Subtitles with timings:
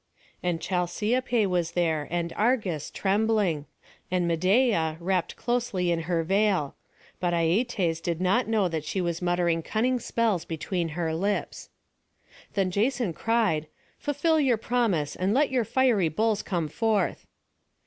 [0.41, 3.67] And Chalciope was there and Argus, trembling,
[4.09, 6.75] and Medeia, wrapped closely in her veil;
[7.19, 11.69] but Aietes did not know that she was muttering cunning spells between her lips.
[12.55, 13.67] Then Jason cried,
[13.99, 17.27] "Fulfil your promise, and let your fiery bulls come forth."